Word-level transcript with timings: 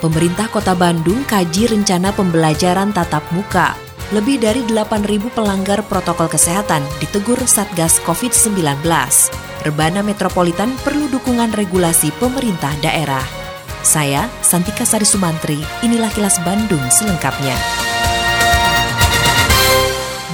Pemerintah 0.00 0.48
Kota 0.48 0.72
Bandung 0.72 1.28
kaji 1.28 1.76
rencana 1.76 2.08
pembelajaran 2.16 2.88
tatap 2.96 3.20
muka. 3.36 3.76
Lebih 4.16 4.40
dari 4.40 4.64
8.000 4.64 5.28
pelanggar 5.28 5.84
protokol 5.84 6.24
kesehatan 6.24 6.80
ditegur 7.04 7.36
Satgas 7.44 8.00
COVID-19. 8.08 8.80
Rebana 9.60 10.00
Metropolitan 10.00 10.72
perlu 10.80 11.04
dukungan 11.12 11.52
regulasi 11.52 12.16
pemerintah 12.16 12.72
daerah. 12.80 13.22
Saya, 13.84 14.24
Santika 14.40 14.88
Sari 14.88 15.04
Sumantri, 15.04 15.60
inilah 15.84 16.08
kilas 16.16 16.40
Bandung 16.48 16.82
selengkapnya. 16.88 17.89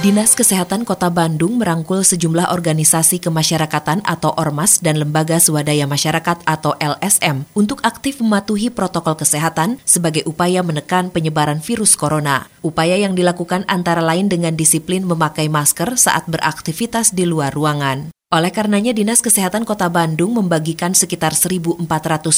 Dinas 0.07 0.39
Kesehatan 0.39 0.87
Kota 0.87 1.11
Bandung 1.11 1.59
merangkul 1.59 1.99
sejumlah 1.99 2.55
organisasi 2.55 3.19
kemasyarakatan 3.19 4.07
atau 4.07 4.31
Ormas 4.39 4.79
dan 4.79 5.03
lembaga 5.03 5.35
swadaya 5.35 5.83
masyarakat 5.83 6.47
atau 6.47 6.79
LSM 6.79 7.43
untuk 7.51 7.83
aktif 7.83 8.23
mematuhi 8.23 8.71
protokol 8.71 9.19
kesehatan 9.19 9.83
sebagai 9.83 10.23
upaya 10.23 10.63
menekan 10.63 11.11
penyebaran 11.11 11.59
virus 11.59 11.99
corona. 11.99 12.47
Upaya 12.63 12.95
yang 12.95 13.19
dilakukan 13.19 13.67
antara 13.67 13.99
lain 13.99 14.31
dengan 14.31 14.55
disiplin 14.55 15.03
memakai 15.03 15.51
masker 15.51 15.99
saat 15.99 16.23
beraktivitas 16.31 17.11
di 17.11 17.27
luar 17.27 17.51
ruangan. 17.51 18.07
Oleh 18.31 18.55
karenanya, 18.55 18.95
Dinas 18.95 19.19
Kesehatan 19.19 19.67
Kota 19.67 19.91
Bandung 19.91 20.39
membagikan 20.39 20.95
sekitar 20.95 21.35
1.400 21.35 21.83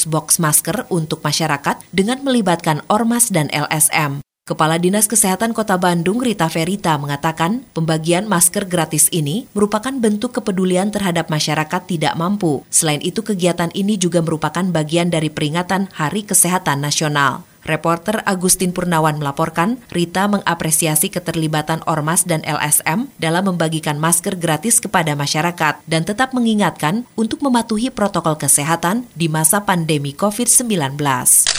box 0.10 0.42
masker 0.42 0.90
untuk 0.90 1.22
masyarakat 1.22 1.86
dengan 1.94 2.18
melibatkan 2.26 2.82
Ormas 2.90 3.30
dan 3.30 3.46
LSM. 3.54 4.26
Kepala 4.50 4.82
Dinas 4.82 5.06
Kesehatan 5.06 5.54
Kota 5.54 5.78
Bandung 5.78 6.26
Rita 6.26 6.50
Verita 6.50 6.98
mengatakan 6.98 7.70
pembagian 7.78 8.26
masker 8.26 8.66
gratis 8.66 9.06
ini 9.14 9.46
merupakan 9.54 9.94
bentuk 9.94 10.42
kepedulian 10.42 10.90
terhadap 10.90 11.30
masyarakat 11.30 11.86
tidak 11.86 12.18
mampu. 12.18 12.66
Selain 12.74 12.98
itu 13.06 13.22
kegiatan 13.22 13.70
ini 13.78 14.02
juga 14.02 14.26
merupakan 14.26 14.66
bagian 14.74 15.14
dari 15.14 15.30
peringatan 15.30 15.94
Hari 15.94 16.26
Kesehatan 16.26 16.82
Nasional. 16.82 17.46
Reporter 17.70 18.26
Agustin 18.26 18.74
Purnawan 18.74 19.22
melaporkan, 19.22 19.78
Rita 19.94 20.26
mengapresiasi 20.26 21.14
keterlibatan 21.14 21.86
Ormas 21.86 22.26
dan 22.26 22.42
LSM 22.42 23.14
dalam 23.22 23.46
membagikan 23.54 24.02
masker 24.02 24.42
gratis 24.42 24.82
kepada 24.82 25.14
masyarakat 25.14 25.86
dan 25.86 26.02
tetap 26.02 26.34
mengingatkan 26.34 27.06
untuk 27.14 27.46
mematuhi 27.46 27.94
protokol 27.94 28.42
kesehatan 28.42 29.06
di 29.14 29.30
masa 29.30 29.62
pandemi 29.62 30.18
COVID-19. 30.18 30.98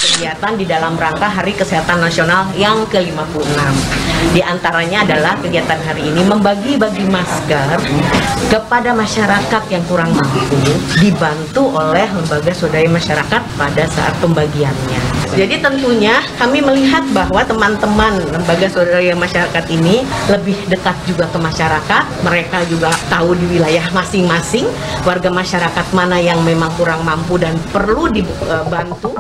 kegiatan 0.00 0.53
di 0.58 0.66
dalam 0.66 0.98
rangka 0.98 1.31
Hari 1.31 1.55
Kesehatan 1.55 2.03
Nasional 2.03 2.50
yang 2.58 2.83
ke-56. 2.91 3.56
Di 4.34 4.42
antaranya 4.44 5.06
adalah 5.06 5.38
kegiatan 5.38 5.81
hari 5.81 6.12
ini 6.12 6.27
membagi-bagi 6.27 7.06
masker 7.08 7.78
kepada 8.50 8.92
masyarakat 8.92 9.62
yang 9.70 9.84
kurang 9.86 10.12
mampu 10.12 10.42
dibantu 10.98 11.70
oleh 11.72 12.05
lembaga 12.11 12.53
swadaya 12.53 12.91
masyarakat 12.91 13.42
pada 13.56 13.84
saat 13.88 14.14
pembagiannya. 14.19 15.30
Jadi 15.31 15.62
tentunya 15.62 16.19
kami 16.36 16.59
melihat 16.59 17.06
bahwa 17.14 17.41
teman-teman 17.47 18.19
lembaga 18.34 18.67
swadaya 18.67 19.14
masyarakat 19.14 19.64
ini 19.70 20.03
lebih 20.27 20.59
dekat 20.66 20.97
juga 21.06 21.31
ke 21.31 21.38
masyarakat. 21.38 22.04
Mereka 22.27 22.66
juga 22.66 22.91
tahu 23.06 23.38
di 23.38 23.59
wilayah 23.59 23.87
masing-masing 23.94 24.66
warga 25.06 25.31
masyarakat 25.31 25.87
mana 25.94 26.19
yang 26.19 26.43
memang 26.43 26.75
kurang 26.75 27.06
mampu 27.06 27.38
dan 27.38 27.54
perlu 27.71 28.10
dibantu. 28.10 29.15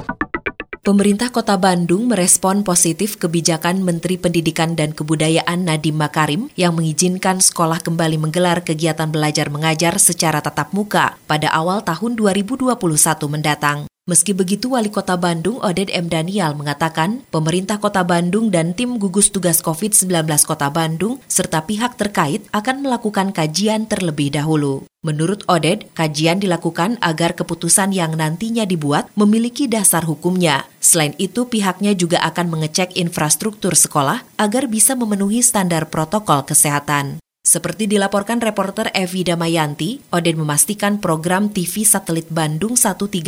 Pemerintah 0.80 1.28
Kota 1.28 1.60
Bandung 1.60 2.08
merespon 2.08 2.64
positif 2.64 3.20
kebijakan 3.20 3.84
Menteri 3.84 4.16
Pendidikan 4.16 4.72
dan 4.72 4.96
Kebudayaan 4.96 5.68
Nadiem 5.68 5.92
Makarim 5.92 6.48
yang 6.56 6.72
mengizinkan 6.72 7.38
sekolah 7.38 7.84
kembali 7.84 8.16
menggelar 8.16 8.64
kegiatan 8.64 9.12
belajar 9.12 9.52
mengajar 9.52 10.00
secara 10.00 10.40
tatap 10.40 10.72
muka 10.72 11.20
pada 11.28 11.52
awal 11.52 11.84
tahun 11.84 12.16
2021 12.16 12.80
mendatang. 13.28 13.89
Meski 14.10 14.34
begitu, 14.34 14.74
Wali 14.74 14.90
Kota 14.90 15.14
Bandung 15.14 15.62
Oded 15.62 15.86
M. 15.94 16.10
Daniel 16.10 16.58
mengatakan 16.58 17.22
pemerintah 17.30 17.78
Kota 17.78 18.02
Bandung 18.02 18.50
dan 18.50 18.74
tim 18.74 18.98
gugus 18.98 19.30
tugas 19.30 19.62
COVID-19 19.62 20.26
Kota 20.50 20.66
Bandung 20.66 21.22
serta 21.30 21.62
pihak 21.62 21.94
terkait 21.94 22.42
akan 22.50 22.82
melakukan 22.82 23.30
kajian 23.30 23.86
terlebih 23.86 24.34
dahulu. 24.34 24.82
Menurut 25.06 25.46
Oded, 25.46 25.94
kajian 25.94 26.42
dilakukan 26.42 26.98
agar 26.98 27.38
keputusan 27.38 27.94
yang 27.94 28.18
nantinya 28.18 28.66
dibuat 28.66 29.06
memiliki 29.14 29.70
dasar 29.70 30.02
hukumnya. 30.02 30.66
Selain 30.82 31.14
itu, 31.22 31.46
pihaknya 31.46 31.94
juga 31.94 32.18
akan 32.26 32.50
mengecek 32.50 32.98
infrastruktur 32.98 33.78
sekolah 33.78 34.26
agar 34.42 34.66
bisa 34.66 34.98
memenuhi 34.98 35.38
standar 35.38 35.86
protokol 35.86 36.42
kesehatan. 36.42 37.22
Seperti 37.50 37.90
dilaporkan 37.90 38.38
reporter 38.38 38.94
Evi 38.94 39.26
Damayanti, 39.26 39.98
Oden 40.14 40.38
memastikan 40.38 41.02
program 41.02 41.50
TV 41.50 41.82
Satelit 41.82 42.30
Bandung 42.30 42.78
132 42.78 43.26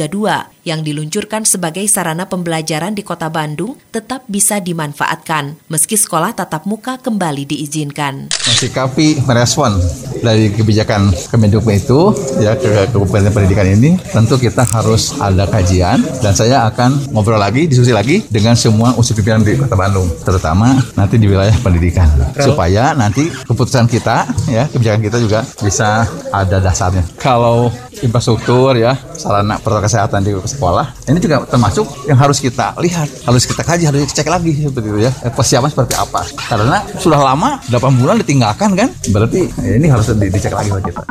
yang 0.63 0.87
diluncurkan 0.87 1.43
sebagai 1.43 1.83
sarana 1.91 2.31
pembelajaran 2.31 2.95
di 2.95 3.03
kota 3.03 3.27
Bandung 3.27 3.75
tetap 3.91 4.23
bisa 4.31 4.63
dimanfaatkan 4.63 5.59
meski 5.67 5.99
sekolah 5.99 6.39
tatap 6.39 6.71
muka 6.71 7.03
kembali 7.03 7.51
diizinkan. 7.51 8.31
Mensikapi 8.31 9.27
merespon 9.27 9.75
dari 10.23 10.55
kebijakan 10.55 11.11
Kemendikbud 11.27 11.75
itu 11.75 12.01
ya 12.39 12.55
ke 12.55 12.95
Kabupaten 12.95 13.35
Pendidikan 13.35 13.67
ini 13.67 13.99
tentu 14.15 14.39
kita 14.39 14.63
harus 14.63 15.19
ada 15.19 15.51
kajian 15.51 15.99
dan 16.23 16.31
saya 16.31 16.71
akan 16.71 17.11
ngobrol 17.11 17.43
lagi 17.43 17.67
diskusi 17.67 17.91
lagi 17.91 18.23
dengan 18.31 18.55
semua 18.55 18.95
unsur 18.95 19.19
pimpinan 19.19 19.43
di 19.43 19.59
Kota 19.59 19.75
Bandung 19.75 20.07
terutama 20.23 20.79
nanti 20.95 21.19
di 21.19 21.27
wilayah 21.27 21.59
pendidikan 21.59 22.07
supaya 22.39 22.95
nanti 22.95 23.27
keputusan 23.51 23.91
kita 23.91 24.12
ya 24.49 24.65
kebijakan 24.71 25.01
kita 25.01 25.17
juga 25.19 25.41
bisa 25.61 26.07
ada 26.31 26.57
dasarnya. 26.61 27.05
Kalau 27.19 27.73
infrastruktur 28.03 28.75
ya 28.75 28.99
sarana 29.15 29.57
protokol 29.63 29.87
kesehatan 29.87 30.27
di 30.27 30.35
sekolah 30.35 31.07
ini 31.07 31.19
juga 31.23 31.47
termasuk 31.47 31.87
yang 32.11 32.19
harus 32.19 32.43
kita 32.43 32.75
lihat 32.83 33.07
harus 33.25 33.47
kita 33.47 33.63
kaji 33.63 33.85
harus 33.87 33.99
kita 34.11 34.15
cek 34.23 34.29
lagi 34.29 34.53
seperti 34.59 34.89
itu 34.91 35.01
ya 35.07 35.13
persiapan 35.31 35.71
seperti 35.71 35.95
apa 35.95 36.21
karena 36.51 36.83
sudah 36.99 37.21
lama 37.23 37.63
8 37.71 38.01
bulan 38.03 38.19
ditinggalkan 38.19 38.75
kan 38.75 38.89
berarti 39.15 39.49
ini 39.63 39.87
harus 39.87 40.11
di- 40.13 40.33
dicek 40.33 40.53
lagi 40.53 40.75
oleh 40.75 40.83
kita. 40.83 41.07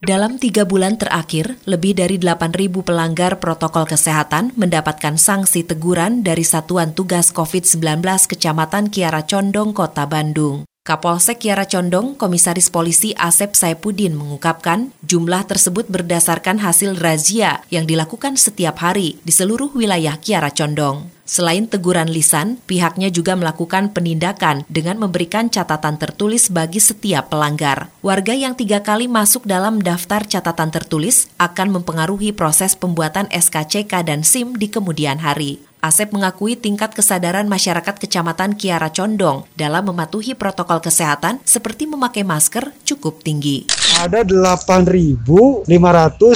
Dalam 0.00 0.40
tiga 0.40 0.64
bulan 0.64 0.96
terakhir, 0.96 1.60
lebih 1.68 1.92
dari 1.92 2.16
8.000 2.16 2.72
pelanggar 2.80 3.36
protokol 3.36 3.84
kesehatan 3.84 4.56
mendapatkan 4.56 5.20
sanksi 5.20 5.60
teguran 5.60 6.24
dari 6.24 6.40
Satuan 6.40 6.96
Tugas 6.96 7.28
COVID-19 7.36 8.00
Kecamatan 8.24 8.88
Kiara 8.88 9.28
Condong, 9.28 9.76
Kota 9.76 10.08
Bandung. 10.08 10.69
Kapolsek 10.90 11.46
Kiara 11.46 11.70
Condong, 11.70 12.18
Komisaris 12.18 12.66
Polisi 12.66 13.14
Asep 13.14 13.54
Saipudin 13.54 14.10
mengungkapkan 14.18 14.90
jumlah 15.06 15.46
tersebut 15.46 15.86
berdasarkan 15.86 16.58
hasil 16.58 16.98
razia 16.98 17.62
yang 17.70 17.86
dilakukan 17.86 18.34
setiap 18.34 18.82
hari 18.82 19.14
di 19.22 19.30
seluruh 19.30 19.70
wilayah 19.70 20.18
Kiara 20.18 20.50
Condong. 20.50 21.06
Selain 21.22 21.70
teguran 21.70 22.10
lisan, 22.10 22.58
pihaknya 22.66 23.06
juga 23.06 23.38
melakukan 23.38 23.94
penindakan 23.94 24.66
dengan 24.66 24.98
memberikan 24.98 25.46
catatan 25.46 25.94
tertulis 25.94 26.50
bagi 26.50 26.82
setiap 26.82 27.30
pelanggar. 27.30 27.86
Warga 28.02 28.34
yang 28.34 28.58
tiga 28.58 28.82
kali 28.82 29.06
masuk 29.06 29.46
dalam 29.46 29.78
daftar 29.78 30.26
catatan 30.26 30.74
tertulis 30.74 31.30
akan 31.38 31.70
mempengaruhi 31.70 32.34
proses 32.34 32.74
pembuatan 32.74 33.30
SKCK 33.30 34.02
dan 34.02 34.26
SIM 34.26 34.58
di 34.58 34.66
kemudian 34.66 35.22
hari. 35.22 35.69
Asep 35.80 36.12
mengakui 36.12 36.60
tingkat 36.60 36.92
kesadaran 36.92 37.48
masyarakat 37.48 37.96
Kecamatan 37.96 38.52
Kiara 38.52 38.92
Condong 38.92 39.48
dalam 39.56 39.88
mematuhi 39.88 40.36
protokol 40.36 40.76
kesehatan 40.84 41.40
seperti 41.40 41.88
memakai 41.88 42.20
masker 42.20 42.68
cukup 42.84 43.24
tinggi. 43.24 43.64
Ada 43.96 44.20
8.500 44.28 45.64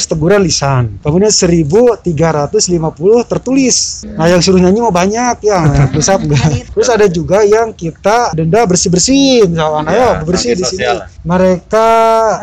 teguran 0.09 0.41
lisan, 0.41 0.97
kemudian 1.05 1.29
1.350 1.29 2.01
tertulis. 3.29 4.09
Nah 4.17 4.33
yang 4.33 4.41
suruh 4.41 4.65
nyanyi 4.65 4.81
mau 4.81 4.89
banyak 4.89 5.45
ya, 5.45 5.61
yang 5.69 5.93
pusat 5.93 6.25
enggak. 6.25 6.65
Terus 6.73 6.89
ada 6.89 7.05
juga 7.05 7.45
yang 7.45 7.77
kita 7.77 8.33
denda 8.33 8.65
bersih-bersih, 8.65 9.45
misalkan 9.45 9.93
ayo 9.93 10.25
bersih 10.25 10.57
di 10.57 10.65
sini. 10.65 10.89
Mereka 11.21 11.89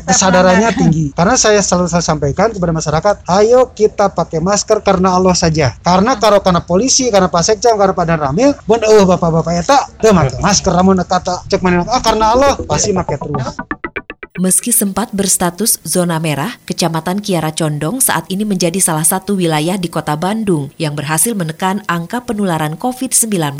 kesadarannya 0.05 0.69
tinggi. 0.77 1.05
Karena 1.17 1.33
saya 1.33 1.65
selalu 1.65 1.89
saya 1.89 2.05
sampaikan 2.05 2.53
kepada 2.53 2.69
masyarakat, 2.69 3.25
ayo 3.41 3.73
kita 3.73 4.13
pakai 4.13 4.37
masker 4.37 4.85
karena 4.85 5.17
Allah 5.17 5.33
saja. 5.33 5.73
Karena 5.81 6.17
kalau 6.17 6.41
karena 6.41 6.61
polisi, 6.61 6.90
karena 7.13 7.31
Pak 7.31 7.43
Sekjam, 7.47 7.79
karena 7.79 7.95
Pak 7.95 8.05
Dan 8.05 8.19
Ramil, 8.19 8.51
pun 8.67 8.83
oh 8.83 9.03
bapak-bapak 9.07 9.63
eta, 9.63 9.79
teu 10.03 10.11
make 10.11 10.35
masker 10.43 10.75
namun 10.75 10.99
kata 10.99 11.47
cek 11.47 11.63
mana 11.63 11.87
ah 11.87 12.03
karena 12.03 12.35
Allah 12.35 12.59
pasti 12.67 12.91
make 12.91 13.15
terus. 13.15 13.55
Meski 14.41 14.73
sempat 14.73 15.13
berstatus 15.13 15.77
zona 15.85 16.17
merah, 16.17 16.57
Kecamatan 16.65 17.21
Kiara 17.21 17.53
Condong 17.53 18.01
saat 18.01 18.25
ini 18.33 18.41
menjadi 18.41 18.81
salah 18.81 19.05
satu 19.05 19.37
wilayah 19.37 19.77
di 19.77 19.85
kota 19.85 20.17
Bandung 20.17 20.73
yang 20.81 20.97
berhasil 20.97 21.37
menekan 21.37 21.85
angka 21.85 22.25
penularan 22.25 22.73
COVID-19. 22.73 23.59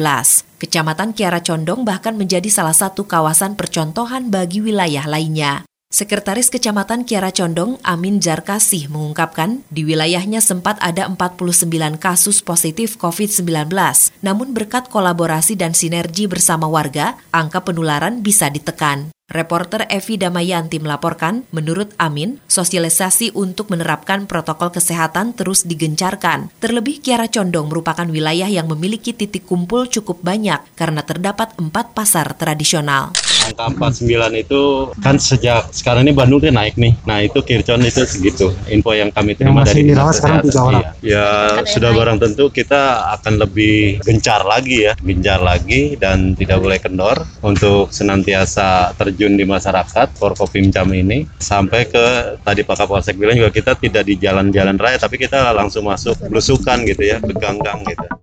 Kecamatan 0.58 1.14
Kiara 1.14 1.38
Condong 1.44 1.86
bahkan 1.86 2.18
menjadi 2.18 2.50
salah 2.50 2.74
satu 2.74 3.06
kawasan 3.06 3.54
percontohan 3.54 4.34
bagi 4.34 4.64
wilayah 4.64 5.06
lainnya. 5.06 5.70
Sekretaris 5.92 6.48
Kecamatan 6.48 7.04
Kiara 7.04 7.36
Condong, 7.36 7.76
Amin 7.84 8.24
Jarkasih, 8.24 8.88
mengungkapkan 8.88 9.60
di 9.68 9.84
wilayahnya 9.84 10.40
sempat 10.40 10.80
ada 10.80 11.04
49 11.12 11.68
kasus 12.00 12.40
positif 12.40 12.96
COVID-19. 12.96 13.68
Namun 14.24 14.56
berkat 14.56 14.88
kolaborasi 14.88 15.60
dan 15.60 15.76
sinergi 15.76 16.32
bersama 16.32 16.72
warga, 16.72 17.20
angka 17.36 17.68
penularan 17.68 18.24
bisa 18.24 18.48
ditekan. 18.48 19.12
Reporter 19.28 19.84
Evi 19.92 20.16
Damayanti 20.16 20.80
melaporkan, 20.80 21.44
menurut 21.52 21.92
Amin, 22.00 22.40
sosialisasi 22.48 23.36
untuk 23.36 23.68
menerapkan 23.68 24.32
protokol 24.32 24.72
kesehatan 24.72 25.36
terus 25.36 25.68
digencarkan. 25.68 26.56
Terlebih 26.64 27.04
Kiara 27.04 27.28
Condong 27.28 27.68
merupakan 27.68 28.08
wilayah 28.08 28.48
yang 28.48 28.72
memiliki 28.72 29.12
titik 29.12 29.44
kumpul 29.44 29.92
cukup 29.92 30.24
banyak 30.24 30.64
karena 30.80 31.04
terdapat 31.04 31.52
empat 31.60 31.92
pasar 31.92 32.32
tradisional 32.40 33.12
angka 33.52 33.92
49 34.00 34.44
itu 34.48 34.62
kan 35.04 35.16
sejak 35.20 35.68
sekarang 35.76 36.08
ini 36.08 36.16
Bandung 36.16 36.40
tuh 36.40 36.50
naik 36.50 36.80
nih. 36.80 36.96
Nah 37.04 37.20
itu 37.20 37.44
Kircon 37.44 37.84
itu 37.84 38.08
segitu. 38.08 38.56
Info 38.72 38.96
yang 38.96 39.12
kami 39.12 39.36
terima 39.36 39.62
yang 39.62 39.68
dari 39.68 39.82
dirawat 39.92 40.16
sekarang 40.16 40.40
tiga 40.48 40.62
orang. 40.64 40.84
Iya. 41.04 41.10
Ya 41.12 41.28
sudah 41.68 41.92
barang 41.92 42.18
tentu 42.24 42.48
kita 42.48 43.12
akan 43.20 43.34
lebih 43.44 44.00
gencar 44.02 44.48
lagi 44.48 44.88
ya, 44.88 44.94
gencar 44.98 45.44
lagi 45.44 46.00
dan 46.00 46.34
tidak 46.40 46.64
boleh 46.64 46.80
kendor 46.80 47.18
untuk 47.44 47.92
senantiasa 47.92 48.96
terjun 48.96 49.36
di 49.36 49.44
masyarakat 49.44 50.16
Forkopimcam 50.16 50.88
ini 50.96 51.28
sampai 51.38 51.90
ke 51.92 52.06
tadi 52.42 52.64
Pak 52.64 52.76
Kapolsek 52.86 53.20
bilang 53.20 53.36
juga 53.36 53.52
kita 53.52 53.76
tidak 53.76 54.08
di 54.08 54.16
jalan-jalan 54.18 54.80
raya 54.80 54.98
tapi 54.98 55.20
kita 55.20 55.52
langsung 55.52 55.90
masuk 55.90 56.16
belusukan 56.32 56.86
gitu 56.88 57.04
ya, 57.04 57.18
ke 57.20 57.34
gang-gang 57.36 57.84
gitu. 57.84 58.21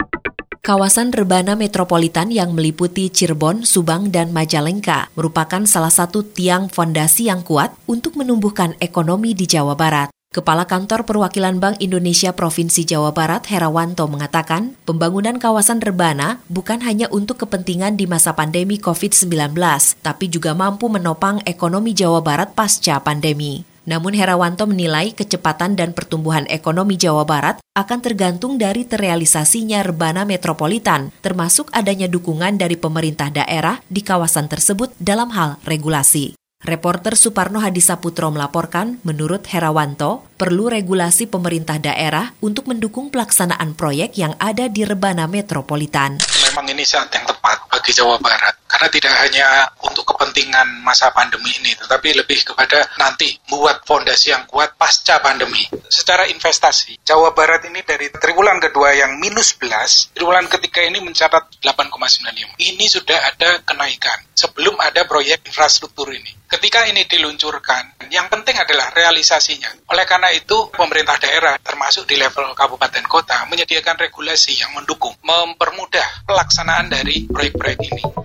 Kawasan 0.69 1.17
Rebana 1.17 1.57
Metropolitan 1.57 2.29
yang 2.29 2.53
meliputi 2.53 3.09
Cirebon, 3.09 3.65
Subang, 3.65 4.13
dan 4.13 4.37
Majalengka 4.37 5.09
merupakan 5.17 5.65
salah 5.65 5.89
satu 5.89 6.21
tiang 6.21 6.69
fondasi 6.69 7.33
yang 7.33 7.41
kuat 7.41 7.73
untuk 7.89 8.21
menumbuhkan 8.21 8.77
ekonomi 8.77 9.33
di 9.33 9.49
Jawa 9.49 9.73
Barat. 9.73 10.13
Kepala 10.29 10.69
Kantor 10.69 11.09
Perwakilan 11.09 11.57
Bank 11.57 11.81
Indonesia 11.81 12.37
Provinsi 12.37 12.85
Jawa 12.85 13.17
Barat 13.17 13.49
Herawanto 13.49 14.05
mengatakan, 14.13 14.77
pembangunan 14.85 15.41
kawasan 15.41 15.81
Rebana 15.81 16.45
bukan 16.53 16.85
hanya 16.85 17.09
untuk 17.17 17.41
kepentingan 17.49 17.97
di 17.97 18.05
masa 18.05 18.37
pandemi 18.37 18.77
COVID-19, 18.77 19.57
tapi 20.05 20.29
juga 20.29 20.53
mampu 20.53 20.93
menopang 20.93 21.41
ekonomi 21.49 21.97
Jawa 21.97 22.21
Barat 22.21 22.53
pasca 22.53 23.01
pandemi. 23.01 23.65
Namun 23.89 24.13
Herawanto 24.13 24.69
menilai 24.69 25.17
kecepatan 25.17 25.73
dan 25.73 25.97
pertumbuhan 25.97 26.45
ekonomi 26.53 27.01
Jawa 27.01 27.25
Barat 27.25 27.57
akan 27.73 28.05
tergantung 28.05 28.61
dari 28.61 28.85
terrealisasinya 28.85 29.81
rebana 29.81 30.29
metropolitan, 30.29 31.09
termasuk 31.25 31.73
adanya 31.73 32.05
dukungan 32.05 32.61
dari 32.61 32.77
pemerintah 32.77 33.33
daerah 33.33 33.81
di 33.89 34.05
kawasan 34.05 34.53
tersebut 34.53 34.93
dalam 35.01 35.33
hal 35.33 35.57
regulasi. 35.65 36.37
Reporter 36.59 37.15
Suparno 37.15 37.63
Hadisaputro 37.63 38.35
melaporkan, 38.35 38.99
menurut 39.07 39.47
Herawanto, 39.47 40.27
perlu 40.35 40.67
regulasi 40.67 41.31
pemerintah 41.31 41.79
daerah 41.79 42.35
untuk 42.43 42.67
mendukung 42.67 43.15
pelaksanaan 43.15 43.79
proyek 43.79 44.19
yang 44.19 44.35
ada 44.43 44.67
di 44.67 44.83
Rebana 44.83 45.31
Metropolitan. 45.31 46.19
Memang 46.51 46.67
ini 46.67 46.83
saat 46.83 47.15
yang 47.15 47.31
tepat 47.31 47.63
bagi 47.71 47.95
Jawa 47.95 48.19
Barat, 48.19 48.58
karena 48.69 48.89
tidak 48.93 49.15
hanya 49.25 49.49
untuk 49.89 50.05
kepentingan 50.15 50.85
masa 50.85 51.09
pandemi 51.11 51.49
ini, 51.57 51.73
tetapi 51.75 52.13
lebih 52.13 52.45
kepada 52.45 52.85
nanti 53.01 53.33
membuat 53.49 53.83
fondasi 53.89 54.37
yang 54.37 54.45
kuat 54.45 54.77
pasca 54.77 55.19
pandemi. 55.25 55.65
Secara 55.89 56.29
investasi, 56.29 57.01
Jawa 57.01 57.33
Barat 57.33 57.65
ini 57.65 57.81
dari 57.81 58.13
triwulan 58.13 58.61
kedua 58.61 58.93
yang 58.93 59.17
minus 59.17 59.57
11, 59.57 60.13
triwulan 60.13 60.45
ketiga 60.47 60.85
ini 60.85 61.01
mencatat 61.01 61.65
8,95. 61.65 62.61
Ini 62.61 62.85
sudah 62.87 63.19
ada 63.33 63.65
kenaikan 63.65 64.29
sebelum 64.37 64.77
ada 64.79 65.09
proyek 65.09 65.49
infrastruktur 65.49 66.13
ini. 66.13 66.37
Ketika 66.49 66.89
ini 66.89 67.05
diluncurkan, 67.05 68.09
yang 68.09 68.31
penting 68.33 68.57
adalah 68.57 68.89
realisasinya. 68.97 69.69
Oleh 69.93 70.09
karena 70.09 70.33
itu, 70.33 70.73
pemerintah 70.73 71.21
daerah, 71.21 71.61
termasuk 71.61 72.09
di 72.09 72.17
level 72.17 72.57
kabupaten 72.57 73.05
kota, 73.05 73.45
menyediakan 73.53 74.01
regulasi 74.01 74.57
yang 74.57 74.73
mendukung, 74.73 75.13
mempermudah 75.21 76.25
pelaksanaan 76.25 76.89
dari 76.89 77.29
proyek-proyek 77.29 77.81
ini. 77.93 78.18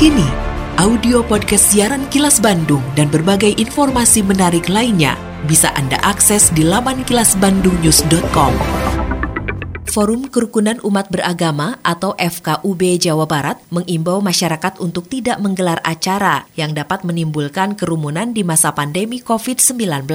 Kini, 0.00 0.24
audio 0.80 1.20
podcast 1.20 1.76
siaran 1.76 2.08
Kilas 2.08 2.40
Bandung 2.40 2.80
dan 2.96 3.12
berbagai 3.12 3.52
informasi 3.60 4.24
menarik 4.24 4.72
lainnya 4.72 5.12
bisa 5.44 5.76
Anda 5.76 6.00
akses 6.00 6.48
di 6.56 6.64
laman 6.64 7.04
kilasbandungnews.com. 7.04 8.52
Forum 9.84 10.32
Kerukunan 10.32 10.80
Umat 10.88 11.12
Beragama 11.12 11.76
atau 11.84 12.16
FKUB 12.16 12.96
Jawa 12.96 13.28
Barat 13.28 13.60
mengimbau 13.68 14.24
masyarakat 14.24 14.80
untuk 14.80 15.04
tidak 15.04 15.36
menggelar 15.36 15.84
acara 15.84 16.48
yang 16.56 16.72
dapat 16.72 17.04
menimbulkan 17.04 17.76
kerumunan 17.76 18.32
di 18.32 18.40
masa 18.40 18.72
pandemi 18.72 19.20
COVID-19. 19.20 20.08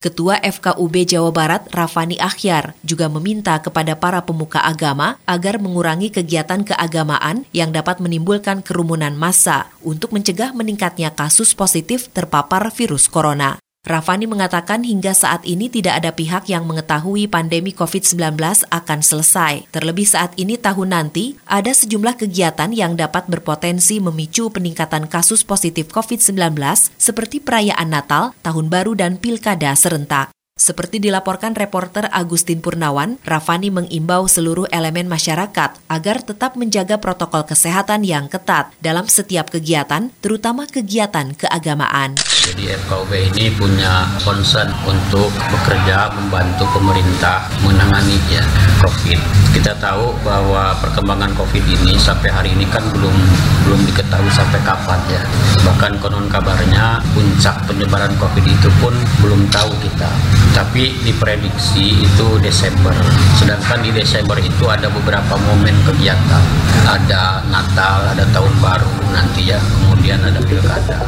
Ketua 0.00 0.40
FKUB 0.40 1.04
Jawa 1.04 1.28
Barat, 1.28 1.68
Rafani 1.76 2.16
Akhyar, 2.16 2.72
juga 2.80 3.12
meminta 3.12 3.60
kepada 3.60 3.92
para 3.92 4.24
pemuka 4.24 4.56
agama 4.64 5.20
agar 5.28 5.60
mengurangi 5.60 6.08
kegiatan 6.08 6.64
keagamaan 6.64 7.44
yang 7.52 7.68
dapat 7.68 8.00
menimbulkan 8.00 8.64
kerumunan 8.64 9.12
massa 9.12 9.68
untuk 9.84 10.16
mencegah 10.16 10.56
meningkatnya 10.56 11.12
kasus 11.12 11.52
positif 11.52 12.08
terpapar 12.16 12.72
virus 12.72 13.12
corona. 13.12 13.60
Rafani 13.80 14.28
mengatakan 14.28 14.84
hingga 14.84 15.16
saat 15.16 15.40
ini 15.48 15.72
tidak 15.72 16.04
ada 16.04 16.12
pihak 16.12 16.52
yang 16.52 16.68
mengetahui 16.68 17.32
pandemi 17.32 17.72
COVID-19 17.72 18.36
akan 18.68 19.00
selesai. 19.00 19.72
Terlebih 19.72 20.04
saat 20.04 20.36
ini 20.36 20.60
tahun 20.60 20.92
nanti, 20.92 21.40
ada 21.48 21.72
sejumlah 21.72 22.20
kegiatan 22.20 22.76
yang 22.76 23.00
dapat 23.00 23.24
berpotensi 23.32 23.96
memicu 23.96 24.52
peningkatan 24.52 25.08
kasus 25.08 25.48
positif 25.48 25.88
COVID-19 25.96 26.60
seperti 27.00 27.40
perayaan 27.40 27.88
Natal, 27.88 28.36
Tahun 28.44 28.68
Baru, 28.68 28.92
dan 28.92 29.16
Pilkada 29.16 29.72
serentak. 29.72 30.28
Seperti 30.60 31.00
dilaporkan 31.00 31.56
reporter 31.56 32.12
Agustin 32.12 32.60
Purnawan, 32.60 33.16
Rafani 33.24 33.72
mengimbau 33.72 34.28
seluruh 34.28 34.68
elemen 34.68 35.08
masyarakat 35.08 35.72
agar 35.88 36.16
tetap 36.20 36.52
menjaga 36.60 37.00
protokol 37.00 37.48
kesehatan 37.48 38.04
yang 38.04 38.28
ketat 38.28 38.68
dalam 38.76 39.08
setiap 39.08 39.48
kegiatan, 39.48 40.12
terutama 40.20 40.68
kegiatan 40.68 41.32
keagamaan. 41.32 42.20
Jadi 42.44 42.76
FKUB 42.76 43.08
ini 43.32 43.48
punya 43.56 44.04
concern 44.20 44.68
untuk 44.84 45.32
bekerja 45.32 46.12
membantu 46.12 46.68
pemerintah 46.76 47.48
menangani 47.64 48.20
ya 48.28 48.44
COVID. 48.84 49.16
Kita 49.56 49.72
tahu 49.80 50.12
bahwa 50.20 50.76
perkembangan 50.84 51.32
COVID 51.40 51.64
ini 51.80 51.96
sampai 51.96 52.28
hari 52.28 52.52
ini 52.52 52.68
kan 52.68 52.84
belum 52.92 53.16
belum 53.64 53.80
diketahui 53.88 54.28
sampai 54.28 54.60
kapan 54.60 55.00
ya. 55.08 55.24
Bahkan 55.64 56.04
konon 56.04 56.28
kabarnya 56.28 57.00
puncak 57.16 57.64
penyebaran 57.64 58.12
COVID 58.20 58.44
itu 58.44 58.68
pun 58.76 58.92
belum 59.24 59.48
tahu 59.48 59.72
kita 59.80 60.10
tapi 60.54 60.94
diprediksi 61.06 62.00
itu 62.02 62.26
Desember. 62.42 62.94
Sedangkan 63.38 63.82
di 63.82 63.90
Desember 63.94 64.38
itu 64.38 64.64
ada 64.66 64.90
beberapa 64.90 65.34
momen 65.48 65.74
kegiatan. 65.86 66.44
Ada 66.86 67.46
Natal, 67.48 68.14
ada 68.14 68.24
Tahun 68.34 68.54
Baru 68.58 68.90
nanti 69.14 69.50
ya, 69.50 69.58
kemudian 69.58 70.20
ada 70.22 70.40
Pilkada. 70.42 70.98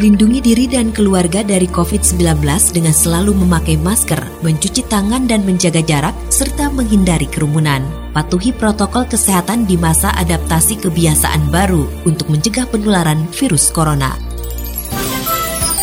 Lindungi 0.00 0.40
diri 0.40 0.64
dan 0.64 0.96
keluarga 0.96 1.44
dari 1.44 1.68
COVID-19 1.68 2.40
dengan 2.72 2.94
selalu 2.96 3.36
memakai 3.36 3.76
masker, 3.76 4.40
mencuci 4.40 4.88
tangan 4.88 5.28
dan 5.28 5.44
menjaga 5.44 5.84
jarak, 5.84 6.16
serta 6.32 6.72
menghindari 6.72 7.28
kerumunan. 7.28 7.84
Patuhi 8.16 8.56
protokol 8.56 9.04
kesehatan 9.04 9.68
di 9.68 9.76
masa 9.76 10.08
adaptasi 10.16 10.80
kebiasaan 10.80 11.52
baru 11.52 11.84
untuk 12.08 12.32
mencegah 12.32 12.64
penularan 12.72 13.28
virus 13.28 13.68
corona. 13.68 14.29